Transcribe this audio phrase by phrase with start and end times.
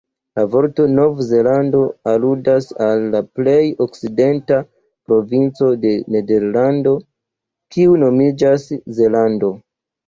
[0.37, 1.81] La vorto "Nov-Zelando"
[2.13, 4.59] aludas al la plej okcidenta
[5.11, 6.99] provinco de Nederlando,
[7.77, 8.69] kiu nomiĝas
[9.01, 9.57] Zelando.